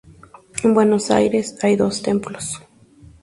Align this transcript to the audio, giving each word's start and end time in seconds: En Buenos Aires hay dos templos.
En 0.63 0.73
Buenos 0.73 1.11
Aires 1.11 1.55
hay 1.61 1.75
dos 1.75 2.01
templos. 2.01 2.59